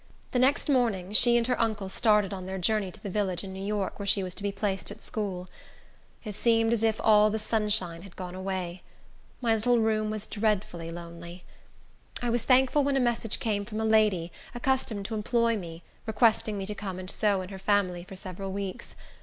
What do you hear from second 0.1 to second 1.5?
The next morning, she and